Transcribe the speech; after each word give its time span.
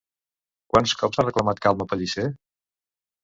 Quants 0.75 0.93
cops 1.01 1.19
ha 1.19 1.25
reclamat 1.27 1.61
calma 1.65 1.87
Pellicer? 1.91 2.25